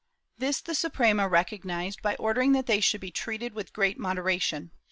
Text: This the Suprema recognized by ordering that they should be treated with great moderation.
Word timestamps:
This 0.35 0.61
the 0.61 0.73
Suprema 0.73 1.29
recognized 1.29 2.01
by 2.01 2.15
ordering 2.15 2.53
that 2.53 2.65
they 2.65 2.79
should 2.79 3.01
be 3.01 3.11
treated 3.11 3.53
with 3.53 3.71
great 3.71 3.99
moderation. 3.99 4.71